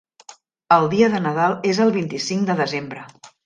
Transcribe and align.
El 0.77 0.89
dia 0.93 1.11
de 1.17 1.21
Nadal 1.27 1.55
és 1.75 1.85
el 1.87 1.95
vint-i-cinc 2.01 2.51
de 2.51 2.61
desembre. 2.67 3.09